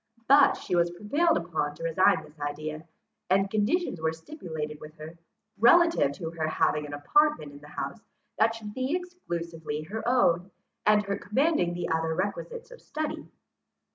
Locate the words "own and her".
10.07-11.19